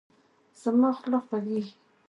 [0.61, 1.73] زما خوله خوږیږي